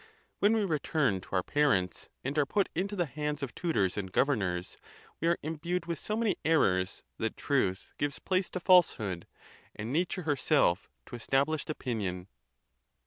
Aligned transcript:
When 0.39 0.53
we 0.53 0.65
return 0.65 1.21
to 1.21 1.35
our 1.35 1.43
parents, 1.43 2.09
and 2.23 2.35
are 2.39 2.45
put 2.47 2.69
into 2.73 2.95
the 2.95 3.05
hands 3.05 3.43
of 3.43 3.53
tutors 3.53 3.97
and 3.97 4.11
governors, 4.11 4.77
we 5.19 5.27
are 5.27 5.37
imbued 5.43 5.85
with 5.85 5.99
so 5.99 6.17
many 6.17 6.37
errors 6.43 7.03
that 7.19 7.37
truth 7.37 7.91
gives 7.99 8.17
place 8.17 8.49
to 8.49 8.59
falsehood, 8.59 9.27
and 9.75 9.93
nature 9.93 10.23
herself 10.23 10.89
to 11.05 11.15
established 11.15 11.69
opinion. 11.69 12.29